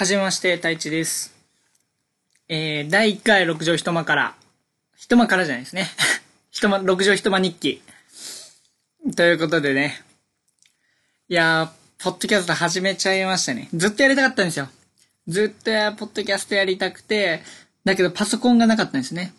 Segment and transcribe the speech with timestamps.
[0.00, 1.34] はじめまして、太一です。
[2.48, 4.34] えー、第1回六畳一間から、
[4.96, 5.90] 一間からじゃないですね。
[6.50, 7.82] 一間、六畳一間日記。
[9.14, 10.02] ということでね。
[11.28, 13.68] いやー、ポッドキャスト始めちゃいましたね。
[13.74, 14.70] ずっとやりたかったんですよ。
[15.28, 17.42] ずっと、ポッドキャストやりたくて、
[17.84, 19.34] だけどパソコンがなかったんですね。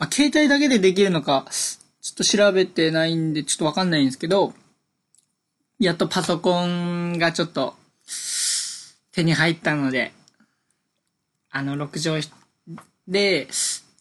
[0.00, 4.52] まあ、携帯だけでできるのか、ちょっと調べてないんで、ちょっとわかんないんですけど、
[5.78, 7.76] やっとパソコンがちょっと、
[9.12, 10.12] 手に入ったので、
[11.50, 12.22] あの、6畳
[13.06, 13.48] で、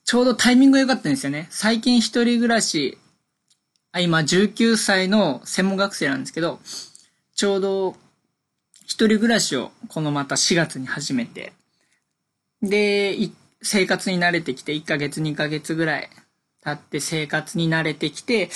[0.05, 1.47] ちょうどタイミングが良かったんですよね。
[1.49, 2.97] 最近一人暮らし、
[3.91, 6.59] あ、今19歳の専門学生なんですけど、
[7.35, 7.95] ちょうど
[8.85, 11.53] 一人暮らしをこのまた4月に始めて、
[12.61, 13.17] で、
[13.61, 16.09] 生活に慣れてきて、1ヶ月2ヶ月ぐらい
[16.63, 18.49] 経って生活に慣れてきて、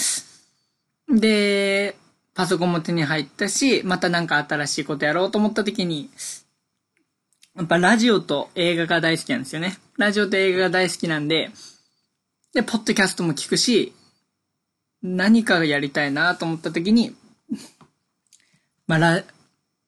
[1.10, 1.96] で、
[2.34, 6.10] パソコンも手に入ったし、またなんか新しいことやろうと思った時に、
[7.56, 9.78] やっぱラジオと映画が大好きなんですよね。
[9.98, 11.52] ラジオと映画が大好きなんで、
[12.54, 13.94] で、ポッドキャストも聞くし、
[15.02, 17.16] 何かがやりたいなと思った時に、
[18.88, 19.24] まあ、ラ、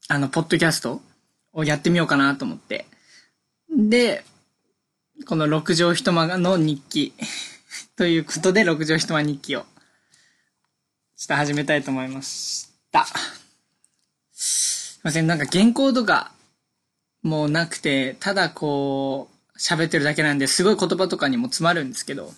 [0.08, 1.02] あの、ポッドキャスト
[1.52, 2.86] をやってみようかなと思って。
[3.70, 4.24] で、
[5.26, 7.14] この六畳一間の日記
[7.98, 9.66] ということで、六畳一間日記を、
[11.18, 13.06] ちょっと始めたいと思いました。
[14.32, 16.32] すいません、なんか原稿とか、
[17.24, 22.34] もうなくて、ただこう、喋ってるだけなんで、すごい言葉とかにも詰まるんですけど、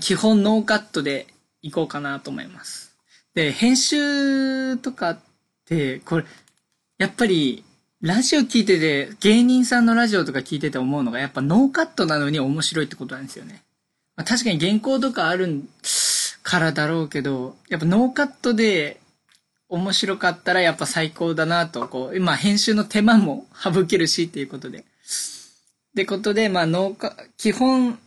[0.00, 1.26] 基本ノーカットで
[1.62, 2.94] いこうかなと思います。
[3.34, 5.18] で、編集とかっ
[5.64, 6.24] て、これ、
[6.98, 7.64] やっぱり、
[8.00, 13.62] ラジオ聞いてて、芸人さんのラジオとか聞いてて思うのが、やっぱノーカットなのに面白いってことなんですよね。
[14.14, 15.64] まあ、確かに原稿とかある
[16.42, 19.00] からだろうけど、やっぱノーカットで
[19.68, 24.78] 面白かったらやっぱ最高だなと、こう、今編集の手間も省けるしっていうことで。
[24.78, 24.82] っ
[25.94, 27.98] てことで、まあノーカ、基本、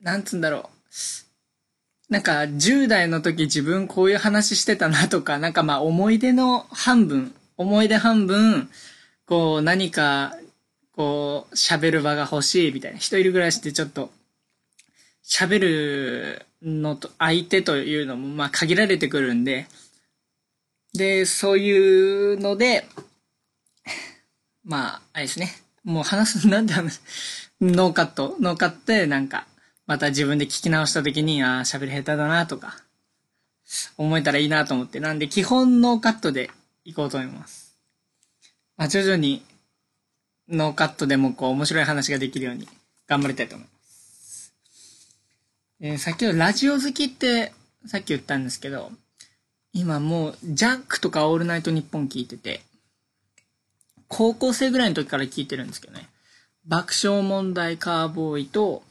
[0.00, 2.12] なんつうんだろう。
[2.12, 8.68] なんか10代の時自分こういう話してたなとか、なんかまあ思い出の半分、思い出半分、
[9.26, 10.36] こう何か、
[10.92, 12.98] こう喋る場が欲しいみたいな。
[12.98, 14.10] 一人暮らしってちょっと、
[15.24, 19.66] 喋るのと、相手というのもまあ限られてくるんで、
[20.94, 22.86] で、そういうので、
[24.64, 25.50] まあ、あれですね。
[25.82, 29.46] もう話す、なんで話す、ノーカット、ノーカットでなんか、
[29.86, 32.76] また自分で聞き直した時に、ああ、喋り下手だなとか、
[33.98, 35.00] 思えたらいいなと思って。
[35.00, 36.50] なんで、基本ノーカットで
[36.84, 37.76] いこうと思います。
[38.76, 39.44] まあ、徐々に、
[40.48, 42.68] ノーカットでもこう、面白い話ができるように
[43.08, 44.54] 頑張りたいと思います。
[45.80, 47.52] えー、先ほどラジオ好きって、
[47.86, 48.92] さっき言ったんですけど、
[49.74, 52.62] 今もう、ジャックとかオールナイトニッポン聞いてて、
[54.08, 56.08] 高校生ぐらいの時から聞いてるんですけどね。
[56.64, 58.84] 爆笑問題カーボーイと、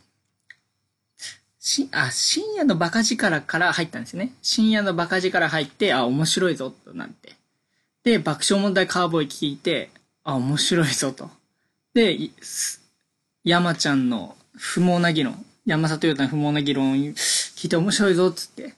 [1.58, 4.34] し、あ、深夜のバカ力から入ったんですね。
[4.42, 7.38] 深夜のバカ力入って、あ、面白いぞ、となって。
[8.04, 9.90] で、爆笑問題カーボーイ聞いて、
[10.26, 11.32] あ、面白いぞ、と。
[11.94, 12.18] で、
[13.46, 18.74] 山ちゃんの不毛な議論、山里優太の不毛な議論聞いて面白いぞ、つって。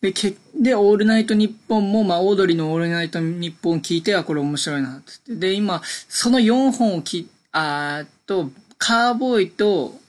[0.00, 5.34] で、け、で、オールナイトニッポンも、まあ、オードリーのオールナイトニッポン聞いて、あ、これ面白いな、つって。
[5.34, 10.00] で、今、その4本をき、あと、カーボーイと、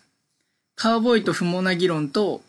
[0.76, 2.42] カーボーイと不毛な議論と、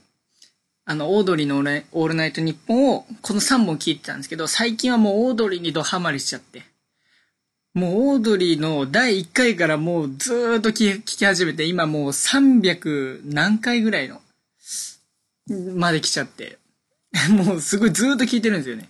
[0.85, 6.63] あの、オードリーのオールナイトニッポンを、この3本聞いてたんですけど、最近はもうオードリーにドハマりしちゃって。
[7.75, 14.21] もうオードリーの第1回からもうずーっと聞き聞き始めて、今もう300何回ぐらいの、
[15.75, 16.59] まで来ちゃって。
[17.31, 18.89] もうすごいずーっと聞いてるんですよね。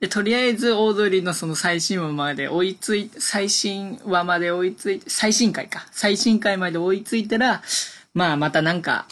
[0.00, 5.86] で、とりあえずオードリーのその最新話まで追いつい、最新話まで追いついて、最新回か。
[5.90, 7.62] 最新回まで追いついたら、
[8.12, 9.06] まあまたなんか、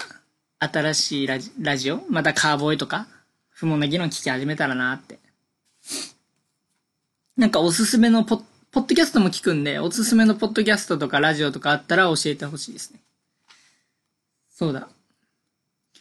[0.59, 2.05] 新しいラジラジオ？
[2.09, 3.07] またカーボーイとか、
[3.51, 5.19] 不毛な議論聞き始めたらなって。
[7.37, 13.01] なんかおすすめのポッ、ポッドキャストも聞くんで、おすすめのポッドキャストとかラジオとかあったら教えてほしいですね。
[14.51, 14.89] そうだ。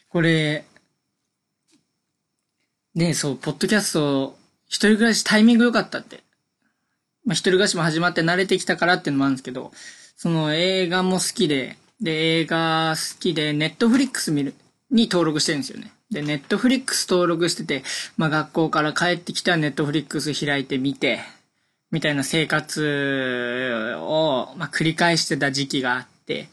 [0.10, 0.66] これ、
[2.96, 4.38] ねそう、ポッドキャスト、
[4.68, 6.24] 一人暮らしタイミング良かったって。
[7.26, 9.72] まあ、一人暮らしも始まって慣れてきたからっていうのもあるんですけど、
[10.16, 14.54] その映画も好きで、で、映画好きで、ネットフリックス見る、
[14.92, 15.92] に登録してるんですよね。
[16.12, 17.84] で、ネットフリックス登録してて、
[18.16, 21.22] まあ、学校から帰ってきたらネットフリックス開いてみて、
[21.90, 26.48] みたいな生活を、まあ、繰り返してた時期があって、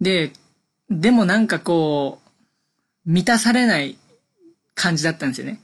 [0.00, 0.32] で、
[0.90, 3.96] でもなんかこう、満たされない
[4.74, 5.60] 感じだったんですよね。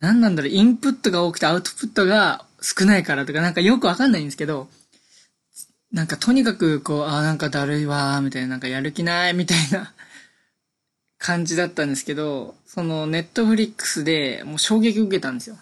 [0.00, 4.68] 何なんだろう、インプットが多くてアウトプットが少ないからとか、なんかよくわかんないんですけど、
[5.92, 9.92] なんかとにかくこう、ああ、なんかだるいわー、みたいな、なんかやる気ない、みたいな
[11.18, 15.56] 感じだったんですけど、そのネットフリックスでもう衝撃を受けたんですよ。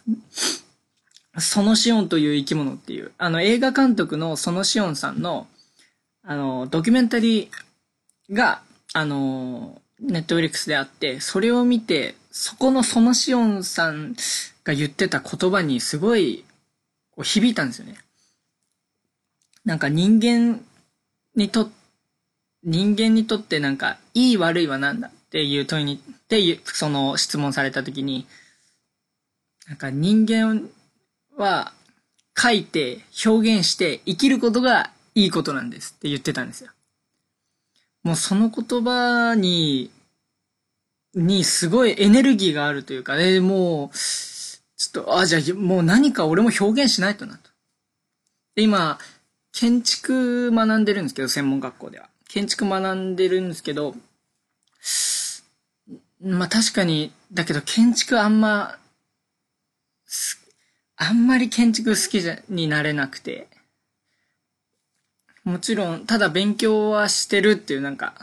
[1.38, 5.46] 園子温という生きものっていう、あの映画監督のソノシオンさんの、
[6.24, 8.62] あの、ドキュメンタリーが、
[8.94, 14.16] あの、ネットフリックスであって、それを見て、そこのソノシオンさん
[14.64, 16.44] が言ってた言葉にすごい
[17.22, 17.98] 響いたんですよね。
[19.66, 20.60] なんか人間
[21.36, 21.70] にと、
[22.64, 28.26] 人間にとってなんか、いい悪いは何だっていう問いに、っていう、その質問されたときに、
[29.68, 30.68] なんか人間
[31.36, 31.72] は
[32.36, 36.70] 書いて表現して生きることがいいことなんですって言ってたんですよ。
[38.02, 39.90] もうその言葉に、
[41.14, 47.50] にすごいエネルギーがあるというか、ね、もう、ちょっと、あ、じゃあもう何か俺も表現しないとなと。
[48.54, 48.98] で、今、
[49.52, 52.08] 建築学んでるんですけど、専門学校では。
[52.28, 53.94] 建築学んでるんですけど、
[56.22, 58.78] まあ確かに、だけど建築あんま、
[60.96, 63.48] あんまり建築好きじゃになれなくて、
[65.44, 68.14] もちろん、ただ勉強はしてるっていうなんか、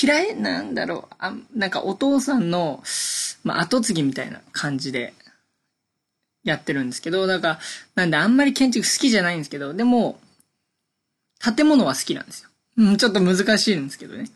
[0.00, 1.14] 嫌いなんだろう。
[1.18, 2.82] あなんかお父さんの、
[3.44, 5.14] まあ後継ぎみたいな感じで
[6.44, 7.58] やってるんですけど、だから、
[7.94, 10.18] なんであんまり建築好きじゃないんですけど、でも、
[11.38, 12.48] 建物は好きなんですよ。
[12.78, 14.30] うん、ちょっと難しいんですけどね。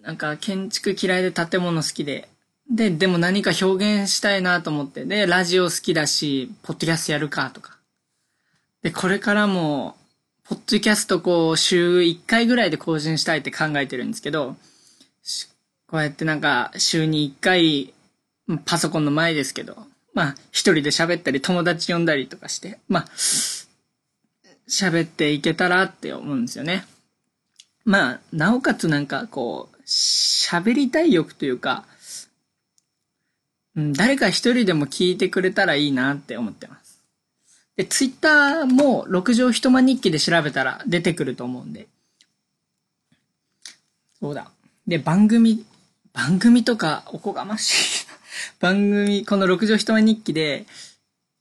[0.00, 2.28] なんか建築嫌いで建物好きで、
[2.70, 7.76] で、でも何か表現したいなと思って、で、ラジオ好きだし、ポッドキャストやるかとか。
[8.82, 9.96] で、これからも、
[10.50, 14.56] ポッドキャストこう、週1回ぐらいで更新したいって考えてるんですけど、
[15.86, 17.94] こうやってなんか、週に1回、
[18.64, 23.06] パソコンの前ですけど、まあ、一人で喋ったり、友達呼んだりとかして、まあ、
[24.68, 26.84] 喋っていけたらって思うんですよね。
[27.84, 31.86] まあ、なおかつなんかこう、喋りたい欲というか、
[33.76, 36.89] 誰か一人でも聞いてくれたらいいなって思ってます。
[37.80, 41.88] で、ツイッターも六畳一間日記で調べたら出てくると思うんで。
[44.20, 44.50] そうだ。
[44.86, 45.64] で、番組、
[46.12, 48.06] 番組とかおこがましい。
[48.60, 50.66] 番組、この六畳一間日記で、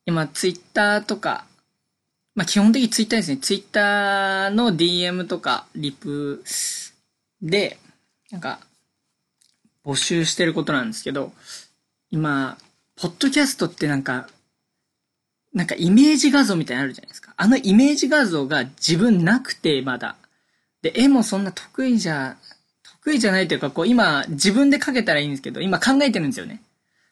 [0.05, 1.45] 今ツイッターとか
[2.35, 3.37] まあ、基本的にツイッターですね。
[3.37, 6.41] ツイッターの DM とかリプ
[7.41, 7.77] で、
[8.31, 8.61] なんか、
[9.83, 11.33] 募集してることなんですけど、
[12.11, 12.57] 今、
[12.95, 14.29] ポッドキャストってなんか、
[15.53, 17.33] なんかイメージ画像みたいなのあるじゃないですか。
[17.35, 20.15] あのイメージ画像が自分なくて、まだ。
[20.81, 22.37] で、絵もそんな得意じゃ、
[22.83, 26.61] 得意じゃないというか、こう今自分で描けたらいいんですけど、今考えてるんですよね。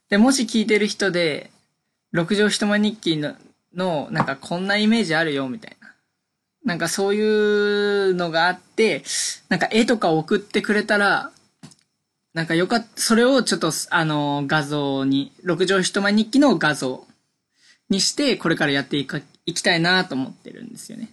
[0.09, 1.51] で、もし聞いてる人で、
[2.11, 3.35] 六畳一間日記の
[3.75, 5.95] の、なんかこんなイメージあるよ、みたいな。
[6.65, 7.21] なんかそうい
[8.11, 9.03] うのがあって、
[9.49, 11.31] なんか絵とか送ってくれたら、
[12.33, 17.06] なんかよかった、それをちょっと、あの、画像に、六畳一間日記の画像
[17.89, 21.09] にして、これからやっていか、いきたいなと思ってるんですよね。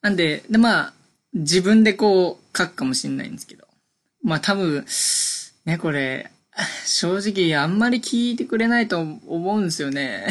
[0.00, 0.92] なんで、で、まあ、
[1.34, 3.66] 自分でこう書くかもしれないんですけど。
[4.22, 4.86] まあ多分、
[5.64, 6.30] ね、これ、
[6.84, 10.26] 正直あんまり聞いてくれないと思うんですよね。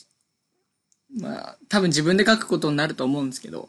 [1.18, 3.68] まあ、多分自分で書くことになると思うんですけど。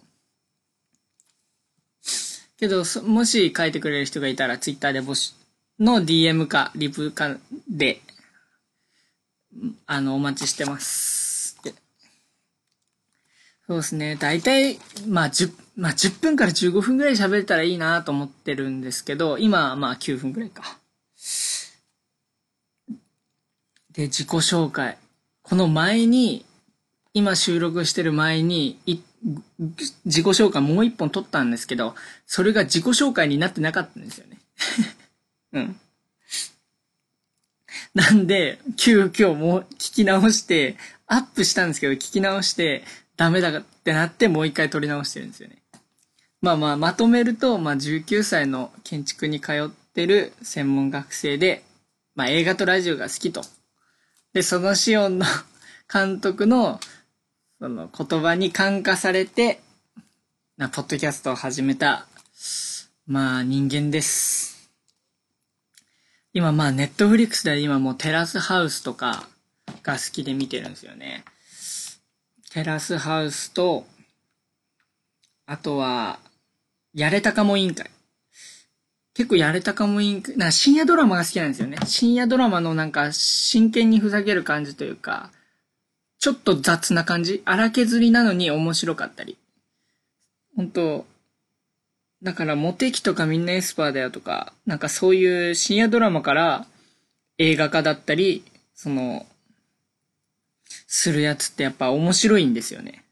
[2.57, 5.33] けど、もし書いてくれる人がいたら、ツイッターで募集
[5.79, 7.37] の DM か、リプか
[7.69, 8.01] で、
[9.85, 11.27] あの、お待ちしてます。
[13.67, 14.15] そうですね。
[14.15, 20.77] 大体、まあ10、まあ10分から15分ぐらい喋れたらいいなと思ってるんですけど、今、まあ9分ぐらいか。
[23.91, 24.97] で、自己紹介。
[25.41, 26.45] この前に、
[27.13, 28.79] 今収録してる前に、
[30.05, 31.93] 自己紹介もう一本撮ったんですけど、
[32.25, 34.39] それが自己紹介になってなかったんですよね。
[35.51, 35.79] うん。
[37.97, 40.77] なんで、急遽もう聞き直して、
[41.07, 42.83] アップしたんですけど、聞き直して、
[43.15, 45.63] ダメだってなってもう一回撮り直してるんですよね。
[46.39, 51.63] まあまあ、まとめると、まあ19歳の建築に通ってる専門学生で、
[52.13, 53.41] まあ映画とラジオが好きと。
[54.31, 55.25] で、そのシオンの
[55.91, 56.79] 監督の
[57.59, 59.59] その言葉に感化されて、
[60.55, 62.05] な、ポッドキャストを始めた、
[63.07, 64.46] まあ人間です。
[66.37, 69.27] 今まあネットフリックスで今もうテラスハウスとか
[69.81, 71.25] が好きで見てるんですよね。
[72.51, 73.87] テラスハウスと、
[75.47, 76.19] あとは、
[76.93, 77.89] やれたかも委員会。
[79.15, 81.79] 結構やれたかも委員会、な深夜ドラマが好きなんですよね。
[81.87, 85.31] 深夜ドラマのなんか真剣にふざける感じというか、
[86.19, 89.37] ちょっと雑な感じ荒削りなのに面白かったり
[90.55, 91.05] 本当
[92.27, 96.65] だから、モテキとかみんなエスパーだよとか、なんかそういう深夜ドラマから
[97.37, 98.43] 映画化だったり、
[98.75, 99.25] その、
[100.87, 103.05] するやつってやっぱ面白いんですよね。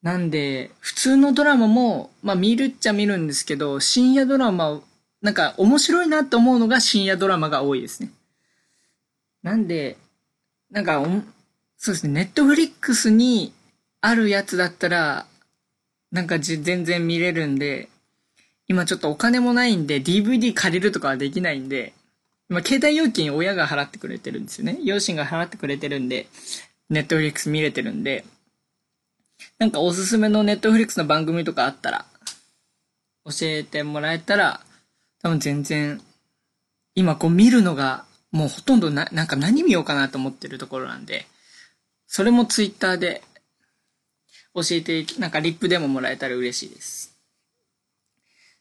[0.00, 4.80] なんで、普通のドラマも、まあ見るっちゃ見るんですけど、深夜ドラマ、
[5.20, 8.10] なんか面白いなって思うのが深夜ドラマが多いですね。
[9.42, 9.96] なんで、
[10.70, 11.04] なんか
[11.76, 13.52] そうですね、ネットフリックスに
[14.00, 15.26] あるやつだったら、
[16.12, 17.88] なんか全然見れるんで、
[18.66, 21.92] 今ちょっとお金もないんで DVD 借りるとかはできないんで、
[22.50, 24.78] 今携帯料金親が払ってくれてるんですよね。
[24.84, 26.26] 両親が払ってくれてるんで、
[26.90, 28.24] ネットフリックス見れてるんで、
[29.58, 32.06] なんかおすすめのネットフリックスの番組とかあったら、
[33.24, 34.60] 教えてもらえたら、
[35.22, 36.00] 多分全然、
[36.94, 41.26] 今こう見るのが、もうほとんどな、なんか何見ようかなと思ってるところなんで、
[42.06, 43.22] それもツイッターで
[44.54, 47.13] 教えて、なんかリップでももらえたら嬉しいです。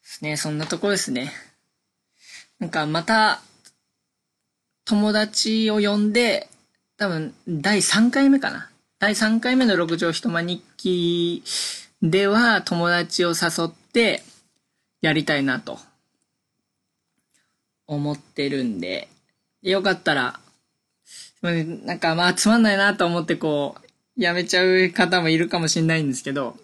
[0.03, 0.38] ですね。
[0.38, 1.31] そんなとこですね。
[2.60, 3.41] なんかまた、
[4.86, 6.50] 友達を呼んで、
[6.98, 8.69] 多分、第3回目かな。
[9.00, 11.43] 第3回目の六畳一間日記
[12.01, 14.24] では、友達を誘って、
[15.01, 15.79] やりたいなと、
[17.88, 19.07] 思ってるんで、
[19.62, 20.39] よかったら、
[21.41, 23.77] なんかまあつまんないなと思ってこ
[24.17, 26.57] う、やめちゃう方もいるかもしれないんですけど、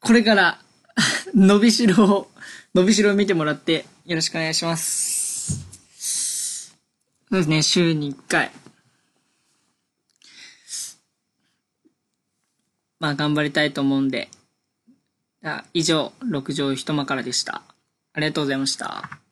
[0.00, 0.63] これから
[1.34, 2.30] 伸びしろを、
[2.74, 5.64] 伸びしろを見てもらってよろしくお願いします。
[7.28, 8.52] そうですね、週に1回。
[13.00, 14.28] まあ頑張りたいと思うんで。
[15.72, 17.62] 以上、六畳一間からでした。
[18.12, 19.23] ありがとうございました。